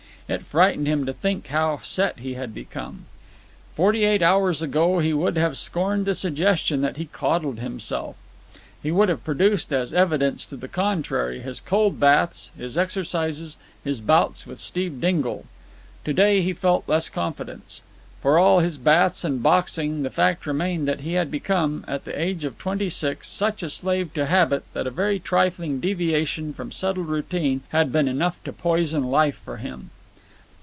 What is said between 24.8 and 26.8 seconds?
a very trifling deviation from